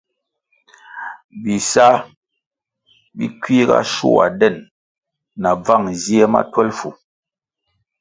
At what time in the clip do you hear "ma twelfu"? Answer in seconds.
6.33-6.89